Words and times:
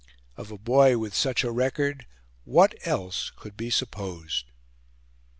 Of 0.35 0.49
a 0.49 0.57
boy 0.57 0.97
with 0.97 1.13
such 1.13 1.43
a 1.43 1.51
record, 1.51 2.07
what 2.43 2.73
else 2.87 3.29
could 3.35 3.55
be 3.55 3.69
supposed? 3.69 4.45